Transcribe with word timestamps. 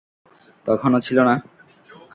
তখনও 0.65 0.99
ছিল 1.07 1.17
না? 1.29 1.35